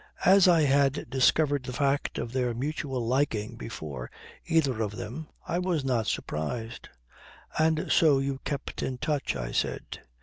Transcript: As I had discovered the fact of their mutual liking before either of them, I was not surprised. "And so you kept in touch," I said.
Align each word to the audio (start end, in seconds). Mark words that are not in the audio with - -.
As 0.25 0.47
I 0.47 0.63
had 0.63 1.11
discovered 1.11 1.63
the 1.65 1.73
fact 1.73 2.17
of 2.17 2.33
their 2.33 2.55
mutual 2.55 3.05
liking 3.05 3.55
before 3.55 4.09
either 4.47 4.81
of 4.81 4.95
them, 4.95 5.27
I 5.47 5.59
was 5.59 5.85
not 5.85 6.07
surprised. 6.07 6.89
"And 7.59 7.91
so 7.91 8.17
you 8.17 8.39
kept 8.43 8.81
in 8.81 8.97
touch," 8.97 9.35
I 9.35 9.51
said. 9.51 9.99